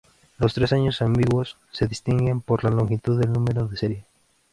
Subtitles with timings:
[0.39, 4.05] Los tres años ambiguos se distinguen por la longitud del número de serie.